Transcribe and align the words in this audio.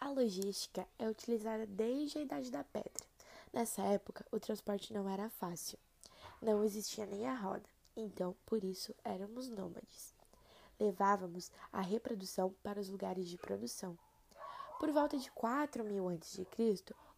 A 0.00 0.10
logística 0.10 0.86
é 0.96 1.08
utilizada 1.08 1.66
desde 1.66 2.18
a 2.18 2.22
Idade 2.22 2.52
da 2.52 2.62
Pedra. 2.62 3.04
Nessa 3.52 3.82
época, 3.82 4.24
o 4.30 4.38
transporte 4.38 4.92
não 4.94 5.08
era 5.08 5.28
fácil. 5.28 5.76
Não 6.40 6.62
existia 6.62 7.04
nem 7.04 7.26
a 7.26 7.34
roda, 7.34 7.68
então, 7.96 8.36
por 8.46 8.62
isso, 8.62 8.94
éramos 9.02 9.48
nômades. 9.48 10.14
Levávamos 10.78 11.50
a 11.72 11.80
reprodução 11.80 12.54
para 12.62 12.78
os 12.78 12.88
lugares 12.88 13.26
de 13.26 13.36
produção. 13.36 13.98
Por 14.78 14.92
volta 14.92 15.18
de 15.18 15.32
4 15.32 15.82
mil 15.82 16.08
a.C., 16.08 16.46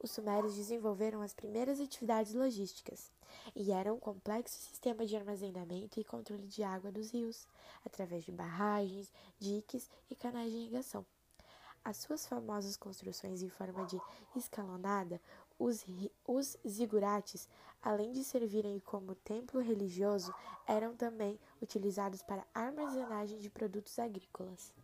os 0.03 0.11
sumérios 0.11 0.57
desenvolveram 0.57 1.21
as 1.21 1.35
primeiras 1.35 1.81
atividades 1.81 2.33
logísticas 2.33 3.12
e 3.55 3.73
eram 3.73 3.97
um 3.97 4.01
complexo 4.01 4.59
sistema 4.59 5.05
de 5.05 5.15
armazenamento 5.15 6.01
e 6.01 6.05
controle 6.05 6.47
de 6.47 6.62
água 6.62 6.91
dos 6.91 7.11
rios, 7.11 7.47
através 7.85 8.25
de 8.25 8.33
barragens, 8.33 9.12
diques 9.39 9.91
e 10.09 10.17
canais 10.17 10.51
de 10.51 10.57
irrigação. 10.57 11.05
As 11.85 11.97
suas 11.97 12.27
famosas 12.27 12.77
construções 12.77 13.43
em 13.43 13.49
forma 13.49 13.86
de 13.86 14.00
escalonada, 14.36 15.21
os, 15.59 15.85
os 16.27 16.57
zigurates, 16.67 17.49
além 17.82 18.13
de 18.13 18.23
servirem 18.23 18.79
como 18.81 19.14
templo 19.14 19.61
religioso, 19.61 20.35
eram 20.67 20.95
também 20.95 21.39
utilizados 21.61 22.23
para 22.23 22.46
armazenagem 22.54 23.39
de 23.39 23.51
produtos 23.51 23.99
agrícolas. 23.99 24.75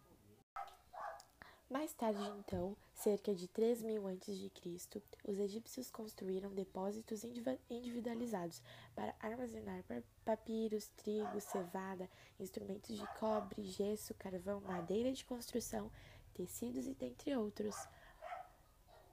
Mais 1.68 1.92
tarde, 1.92 2.22
então, 2.38 2.76
cerca 2.94 3.34
de 3.34 3.48
3 3.48 3.82
mil 3.82 4.06
a.C., 4.06 5.02
os 5.26 5.36
egípcios 5.36 5.90
construíram 5.90 6.54
depósitos 6.54 7.24
individualizados 7.68 8.62
para 8.94 9.12
armazenar 9.18 9.82
papiros, 10.24 10.86
trigo, 10.96 11.40
cevada, 11.40 12.08
instrumentos 12.38 12.96
de 12.96 13.04
cobre, 13.18 13.64
gesso, 13.64 14.14
carvão, 14.14 14.60
madeira 14.60 15.12
de 15.12 15.24
construção 15.24 15.90
tecidos 16.36 16.86
e 16.86 16.94
dentre 16.94 17.34
outros. 17.34 17.74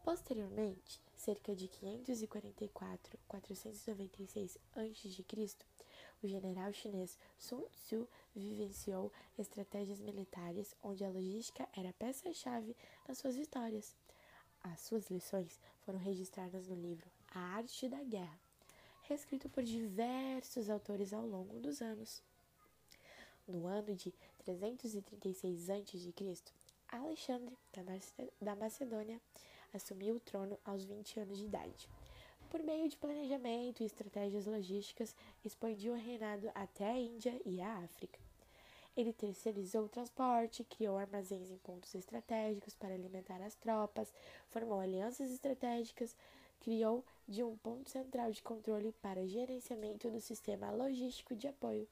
Posteriormente, 0.04 1.02
cerca 1.16 1.56
de 1.56 1.70
544 1.70 3.18
496 3.28 4.58
a.C., 4.76 5.58
o 6.22 6.28
general 6.28 6.74
chinês 6.74 7.18
Sun 7.38 7.62
Tzu 7.70 8.08
vivenciou 8.36 9.12
estratégias 9.38 10.02
militares 10.02 10.76
onde 10.84 11.06
a 11.06 11.10
logística 11.10 11.68
era 11.74 11.94
peça-chave 11.94 12.76
nas 13.08 13.18
suas 13.18 13.36
vitórias. 13.36 13.96
As 14.62 14.82
suas 14.82 15.10
lições 15.10 15.60
foram 15.86 16.00
registradas 16.00 16.68
no 16.68 16.76
livro 16.76 17.10
A 17.30 17.40
Arte 17.40 17.88
da 17.88 18.04
Guerra, 18.04 18.40
reescrito 19.04 19.50
por 19.50 19.64
diversos 19.64 20.70
autores 20.70 21.14
ao 21.14 21.26
longo 21.26 21.60
dos 21.60 21.82
anos. 21.82 22.22
No 23.48 23.68
ano 23.68 23.94
de 23.96 24.14
336 24.40 25.70
a.C., 25.70 26.54
Alexandre, 26.94 27.58
da 28.40 28.56
Macedônia, 28.56 29.20
assumiu 29.74 30.16
o 30.16 30.20
trono 30.20 30.60
aos 30.64 30.84
20 30.84 31.20
anos 31.22 31.40
de 31.40 31.46
idade. 31.46 31.90
Por 32.52 32.62
meio 32.62 32.88
de 32.88 32.96
planejamento 32.96 33.82
e 33.82 33.86
estratégias 33.86 34.46
logísticas, 34.46 35.16
expandiu 35.44 35.94
o 35.94 35.98
reinado 35.98 36.52
até 36.54 36.88
a 36.88 37.00
Índia 37.00 37.42
e 37.44 37.60
a 37.60 37.78
África. 37.80 38.20
Ele 38.96 39.12
terceirizou 39.12 39.86
o 39.86 39.90
transporte, 39.90 40.64
criou 40.64 40.96
armazéns 40.96 41.50
em 41.50 41.58
pontos 41.58 41.96
estratégicos 41.96 42.76
para 42.76 42.94
alimentar 42.94 43.42
as 43.42 43.56
tropas, 43.56 44.14
formou 44.52 44.80
alianças 44.80 45.32
estratégicas, 45.32 46.16
criou 46.60 47.04
de 47.28 47.44
um 47.44 47.58
ponto 47.58 47.90
central 47.90 48.32
de 48.32 48.44
controle 48.44 48.92
para 49.02 49.26
gerenciamento 49.26 50.12
do 50.12 50.22
sistema 50.22 50.70
logístico 50.70 51.36
de 51.36 51.48
apoio. 51.48 51.88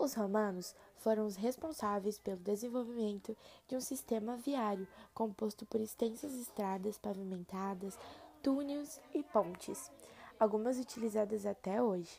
Os 0.00 0.14
romanos 0.14 0.74
foram 0.96 1.26
os 1.26 1.36
responsáveis 1.36 2.18
pelo 2.18 2.38
desenvolvimento 2.38 3.36
de 3.68 3.76
um 3.76 3.82
sistema 3.82 4.34
viário 4.34 4.88
composto 5.12 5.66
por 5.66 5.78
extensas 5.78 6.32
estradas 6.32 6.96
pavimentadas, 6.96 7.98
túneis 8.42 8.98
e 9.12 9.22
pontes, 9.22 9.90
algumas 10.38 10.78
utilizadas 10.78 11.44
até 11.44 11.82
hoje. 11.82 12.18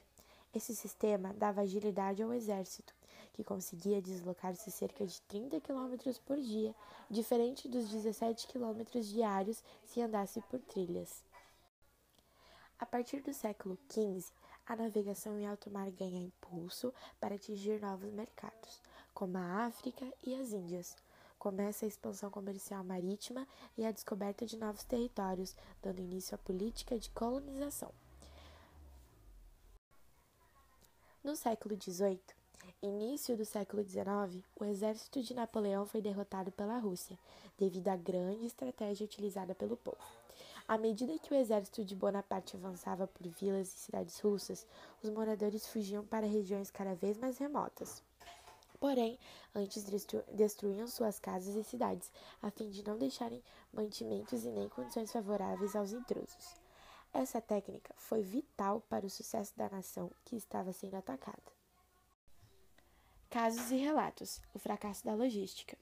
Esse 0.53 0.75
sistema 0.75 1.33
dava 1.33 1.61
agilidade 1.61 2.21
ao 2.21 2.31
exército, 2.31 2.93
que 3.33 3.43
conseguia 3.43 3.99
deslocar-se 3.99 4.69
cerca 4.69 5.03
de 5.03 5.19
30 5.21 5.59
km 5.61 5.95
por 6.23 6.37
dia, 6.37 6.75
diferente 7.09 7.67
dos 7.67 7.89
17 7.89 8.45
km 8.45 9.01
diários 9.01 9.63
se 9.87 9.99
andasse 9.99 10.39
por 10.41 10.59
trilhas. 10.59 11.23
A 12.77 12.85
partir 12.85 13.21
do 13.21 13.33
século 13.33 13.75
XV, 13.89 14.31
a 14.65 14.75
navegação 14.75 15.37
em 15.37 15.45
alto 15.45 15.69
mar 15.69 15.89
ganha 15.91 16.19
impulso 16.19 16.93
para 17.19 17.35
atingir 17.35 17.81
novos 17.81 18.11
mercados, 18.11 18.81
como 19.13 19.37
a 19.37 19.65
África 19.65 20.05
e 20.23 20.35
as 20.35 20.51
Índias. 20.51 20.95
Começa 21.37 21.85
a 21.85 21.87
expansão 21.87 22.29
comercial 22.29 22.83
marítima 22.83 23.47
e 23.77 23.85
a 23.85 23.91
descoberta 23.91 24.45
de 24.45 24.57
novos 24.57 24.83
territórios, 24.83 25.55
dando 25.81 25.99
início 25.99 26.35
à 26.35 26.37
política 26.37 26.99
de 26.99 27.09
colonização. 27.09 27.91
No 31.23 31.35
século 31.35 31.75
XVIII, 31.75 32.19
início 32.81 33.37
do 33.37 33.45
século 33.45 33.83
XIX, 33.83 34.43
o 34.55 34.65
exército 34.65 35.21
de 35.21 35.33
Napoleão 35.33 35.85
foi 35.85 36.01
derrotado 36.01 36.51
pela 36.51 36.79
Rússia, 36.79 37.17
devido 37.57 37.87
à 37.89 37.95
grande 37.95 38.45
estratégia 38.45 39.05
utilizada 39.05 39.53
pelo 39.53 39.77
povo. 39.77 40.01
À 40.71 40.77
medida 40.77 41.19
que 41.19 41.33
o 41.33 41.35
exército 41.35 41.83
de 41.83 41.93
Bonaparte 41.93 42.55
avançava 42.55 43.05
por 43.05 43.27
vilas 43.27 43.67
e 43.67 43.77
cidades 43.77 44.17
russas, 44.21 44.65
os 45.03 45.09
moradores 45.09 45.67
fugiam 45.67 46.05
para 46.05 46.25
regiões 46.25 46.71
cada 46.71 46.95
vez 46.95 47.17
mais 47.17 47.37
remotas. 47.37 48.01
Porém, 48.79 49.19
antes 49.53 49.83
destruíam 50.31 50.87
suas 50.87 51.19
casas 51.19 51.57
e 51.57 51.63
cidades, 51.65 52.09
a 52.41 52.49
fim 52.49 52.69
de 52.69 52.87
não 52.87 52.97
deixarem 52.97 53.43
mantimentos 53.73 54.45
e 54.45 54.49
nem 54.49 54.69
condições 54.69 55.11
favoráveis 55.11 55.75
aos 55.75 55.91
intrusos. 55.91 56.55
Essa 57.13 57.41
técnica 57.41 57.93
foi 57.97 58.21
vital 58.21 58.79
para 58.87 59.05
o 59.05 59.09
sucesso 59.09 59.51
da 59.57 59.69
nação 59.69 60.09
que 60.23 60.37
estava 60.37 60.71
sendo 60.71 60.95
atacada. 60.95 61.51
Casos 63.29 63.71
e 63.71 63.75
relatos: 63.75 64.41
o 64.53 64.57
fracasso 64.57 65.03
da 65.03 65.15
logística. 65.15 65.77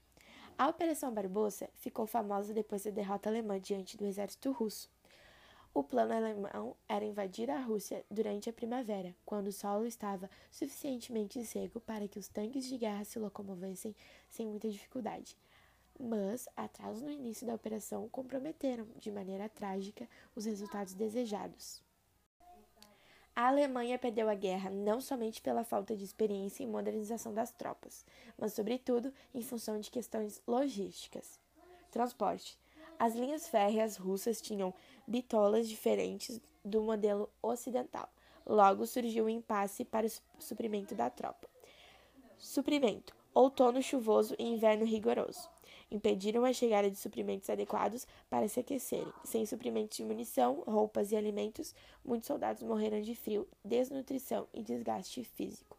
A 0.58 0.68
Operação 0.68 1.12
Barbosa 1.12 1.70
ficou 1.74 2.06
famosa 2.06 2.52
depois 2.52 2.82
da 2.82 2.90
derrota 2.90 3.28
alemã 3.28 3.58
diante 3.58 3.96
do 3.96 4.04
exército 4.04 4.52
russo. 4.52 4.90
O 5.72 5.84
plano 5.84 6.12
alemão 6.12 6.76
era 6.88 7.04
invadir 7.04 7.50
a 7.50 7.60
Rússia 7.60 8.04
durante 8.10 8.50
a 8.50 8.52
primavera, 8.52 9.14
quando 9.24 9.46
o 9.46 9.52
solo 9.52 9.86
estava 9.86 10.28
suficientemente 10.50 11.44
seco 11.44 11.80
para 11.80 12.08
que 12.08 12.18
os 12.18 12.28
tanques 12.28 12.66
de 12.66 12.76
guerra 12.76 13.04
se 13.04 13.18
locomovessem 13.18 13.94
sem 14.28 14.46
muita 14.46 14.68
dificuldade. 14.68 15.36
Mas 15.98 16.48
atrasos 16.56 17.02
no 17.02 17.10
início 17.10 17.46
da 17.46 17.54
operação 17.54 18.08
comprometeram, 18.08 18.88
de 18.96 19.10
maneira 19.12 19.48
trágica, 19.48 20.08
os 20.34 20.44
resultados 20.44 20.94
desejados. 20.94 21.82
A 23.40 23.48
Alemanha 23.48 23.98
perdeu 23.98 24.28
a 24.28 24.34
guerra 24.34 24.68
não 24.68 25.00
somente 25.00 25.40
pela 25.40 25.64
falta 25.64 25.96
de 25.96 26.04
experiência 26.04 26.62
e 26.62 26.66
modernização 26.66 27.32
das 27.32 27.50
tropas, 27.50 28.04
mas, 28.36 28.52
sobretudo, 28.52 29.14
em 29.34 29.40
função 29.40 29.80
de 29.80 29.90
questões 29.90 30.42
logísticas. 30.46 31.40
Transporte. 31.90 32.58
As 32.98 33.14
linhas 33.14 33.48
férreas 33.48 33.96
russas 33.96 34.42
tinham 34.42 34.74
bitolas 35.06 35.66
diferentes 35.66 36.38
do 36.62 36.82
modelo 36.82 37.30
ocidental. 37.42 38.12
Logo 38.44 38.86
surgiu 38.86 39.24
um 39.24 39.30
impasse 39.30 39.86
para 39.86 40.06
o 40.06 40.10
suprimento 40.38 40.94
da 40.94 41.08
tropa. 41.08 41.48
Suprimento: 42.36 43.16
outono 43.34 43.82
chuvoso 43.82 44.34
e 44.38 44.44
inverno 44.44 44.84
rigoroso 44.84 45.48
impediram 45.90 46.44
a 46.44 46.52
chegada 46.52 46.90
de 46.90 46.96
suprimentos 46.96 47.50
adequados 47.50 48.06
para 48.28 48.46
se 48.48 48.60
aquecerem. 48.60 49.12
Sem 49.24 49.44
suprimentos 49.44 49.96
de 49.96 50.04
munição, 50.04 50.62
roupas 50.66 51.10
e 51.10 51.16
alimentos, 51.16 51.74
muitos 52.04 52.28
soldados 52.28 52.62
morreram 52.62 53.00
de 53.00 53.14
frio, 53.14 53.48
desnutrição 53.64 54.46
e 54.54 54.62
desgaste 54.62 55.24
físico. 55.24 55.76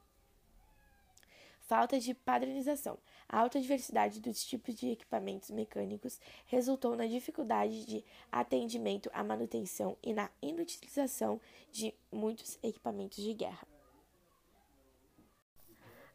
Falta 1.62 1.98
de 1.98 2.14
padronização. 2.14 2.98
A 3.30 3.40
alta 3.40 3.62
diversidade 3.62 4.20
dos 4.20 4.44
tipos 4.44 4.76
de 4.76 4.90
equipamentos 4.90 5.50
mecânicos 5.52 6.20
resultou 6.46 6.98
na 6.98 7.08
dificuldade 7.08 7.86
de 7.86 8.04
atendimento 8.30 9.10
à 9.14 9.24
manutenção 9.24 9.96
e 10.04 10.14
na 10.14 10.30
inutilização 10.42 11.40
de 11.72 11.94
muitos 12.12 12.60
equipamentos 12.62 13.24
de 13.24 13.34
guerra. 13.34 13.66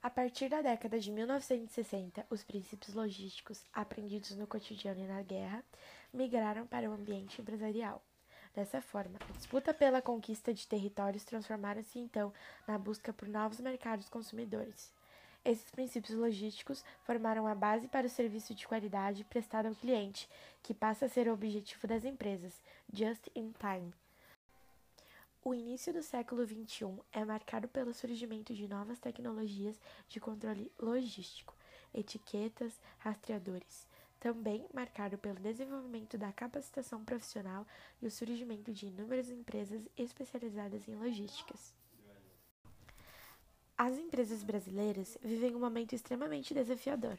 A 0.06 0.10
partir 0.10 0.48
da 0.48 0.62
década 0.62 1.00
de 1.00 1.10
1960, 1.10 2.24
os 2.30 2.44
princípios 2.44 2.94
logísticos 2.94 3.64
aprendidos 3.72 4.36
no 4.36 4.46
cotidiano 4.46 5.00
e 5.00 5.06
na 5.08 5.20
guerra 5.20 5.64
migraram 6.14 6.64
para 6.64 6.88
o 6.88 6.92
ambiente 6.92 7.42
empresarial. 7.42 8.00
Dessa 8.54 8.80
forma, 8.80 9.18
a 9.28 9.32
disputa 9.32 9.74
pela 9.74 10.00
conquista 10.00 10.54
de 10.54 10.64
territórios 10.64 11.24
transformaram-se 11.24 11.98
então 11.98 12.32
na 12.68 12.78
busca 12.78 13.12
por 13.12 13.26
novos 13.26 13.58
mercados 13.58 14.08
consumidores. 14.08 14.92
Esses 15.44 15.72
princípios 15.72 16.16
logísticos 16.16 16.84
formaram 17.02 17.44
a 17.44 17.54
base 17.56 17.88
para 17.88 18.06
o 18.06 18.08
serviço 18.08 18.54
de 18.54 18.64
qualidade 18.64 19.24
prestado 19.24 19.66
ao 19.66 19.74
cliente, 19.74 20.28
que 20.62 20.72
passa 20.72 21.06
a 21.06 21.08
ser 21.08 21.26
o 21.26 21.34
objetivo 21.34 21.84
das 21.84 22.04
empresas, 22.04 22.62
just 22.92 23.26
in 23.34 23.52
time. 23.58 23.92
O 25.48 25.54
início 25.54 25.92
do 25.92 26.02
século 26.02 26.44
XXI 26.44 26.98
é 27.12 27.24
marcado 27.24 27.68
pelo 27.68 27.94
surgimento 27.94 28.52
de 28.52 28.66
novas 28.66 28.98
tecnologias 28.98 29.80
de 30.08 30.18
controle 30.18 30.72
logístico, 30.76 31.54
etiquetas, 31.94 32.80
rastreadores, 32.98 33.86
também 34.18 34.66
marcado 34.74 35.16
pelo 35.16 35.38
desenvolvimento 35.38 36.18
da 36.18 36.32
capacitação 36.32 37.04
profissional 37.04 37.64
e 38.02 38.08
o 38.08 38.10
surgimento 38.10 38.72
de 38.72 38.86
inúmeras 38.88 39.30
empresas 39.30 39.88
especializadas 39.96 40.88
em 40.88 40.96
logísticas. 40.96 41.72
As 43.78 43.96
empresas 43.96 44.42
brasileiras 44.42 45.16
vivem 45.22 45.54
um 45.54 45.60
momento 45.60 45.92
extremamente 45.92 46.54
desafiador. 46.54 47.16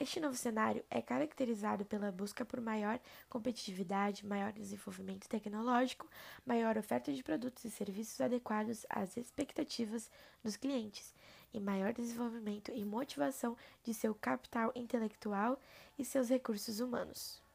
Este 0.00 0.20
novo 0.20 0.36
cenário 0.36 0.84
é 0.88 1.02
caracterizado 1.02 1.84
pela 1.84 2.12
busca 2.12 2.44
por 2.44 2.60
maior 2.60 3.00
competitividade, 3.28 4.24
maior 4.24 4.52
desenvolvimento 4.52 5.28
tecnológico, 5.28 6.06
maior 6.46 6.78
oferta 6.78 7.12
de 7.12 7.20
produtos 7.20 7.64
e 7.64 7.70
serviços 7.70 8.20
adequados 8.20 8.86
às 8.88 9.16
expectativas 9.16 10.08
dos 10.40 10.56
clientes 10.56 11.12
e 11.52 11.58
maior 11.58 11.92
desenvolvimento 11.92 12.70
e 12.72 12.84
motivação 12.84 13.56
de 13.82 13.92
seu 13.92 14.14
capital 14.14 14.70
intelectual 14.76 15.60
e 15.98 16.04
seus 16.04 16.28
recursos 16.28 16.78
humanos. 16.78 17.47